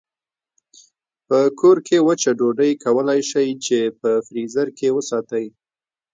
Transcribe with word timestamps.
په 1.27 1.37
کور 1.59 1.77
کې 1.87 1.97
وچه 2.07 2.31
ډوډۍ 2.39 2.71
کولای 2.85 3.19
شئ 3.31 3.49
چې 3.65 3.79
په 3.99 4.09
فریزر 4.25 4.67
کې 4.77 4.87
وساتئ. 4.97 5.45